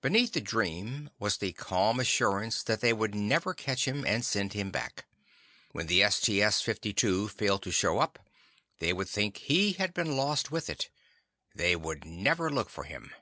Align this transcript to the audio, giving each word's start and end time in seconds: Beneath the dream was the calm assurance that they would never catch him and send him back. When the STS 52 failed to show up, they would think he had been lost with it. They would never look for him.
Beneath 0.00 0.32
the 0.32 0.40
dream 0.40 1.10
was 1.18 1.36
the 1.36 1.52
calm 1.52 2.00
assurance 2.00 2.62
that 2.62 2.80
they 2.80 2.94
would 2.94 3.14
never 3.14 3.52
catch 3.52 3.86
him 3.86 4.02
and 4.06 4.24
send 4.24 4.54
him 4.54 4.70
back. 4.70 5.04
When 5.72 5.88
the 5.88 6.02
STS 6.08 6.62
52 6.62 7.28
failed 7.28 7.62
to 7.64 7.70
show 7.70 7.98
up, 7.98 8.18
they 8.78 8.94
would 8.94 9.10
think 9.10 9.36
he 9.36 9.72
had 9.74 9.92
been 9.92 10.16
lost 10.16 10.50
with 10.50 10.70
it. 10.70 10.88
They 11.54 11.76
would 11.76 12.06
never 12.06 12.48
look 12.50 12.70
for 12.70 12.84
him. 12.84 13.12